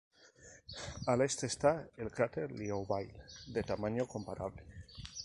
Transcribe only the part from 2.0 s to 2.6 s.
cráter